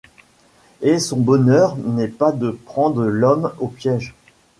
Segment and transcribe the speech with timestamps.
[0.81, 4.15] Et son bonheur n’est pas de prendre l’homme au piège.